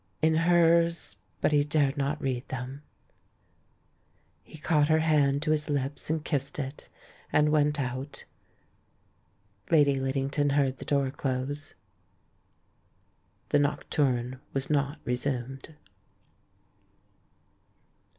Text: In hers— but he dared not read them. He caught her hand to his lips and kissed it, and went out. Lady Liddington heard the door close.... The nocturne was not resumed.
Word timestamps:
In 0.23 0.33
hers— 0.33 1.17
but 1.41 1.51
he 1.51 1.63
dared 1.63 1.95
not 1.95 2.19
read 2.19 2.47
them. 2.49 2.81
He 4.43 4.57
caught 4.57 4.87
her 4.87 4.97
hand 5.01 5.43
to 5.43 5.51
his 5.51 5.69
lips 5.69 6.09
and 6.09 6.25
kissed 6.25 6.57
it, 6.57 6.89
and 7.31 7.49
went 7.51 7.79
out. 7.79 8.25
Lady 9.69 9.99
Liddington 9.99 10.53
heard 10.57 10.77
the 10.77 10.85
door 10.85 11.11
close.... 11.11 11.75
The 13.49 13.59
nocturne 13.59 14.39
was 14.53 14.71
not 14.71 14.97
resumed. 15.05 15.75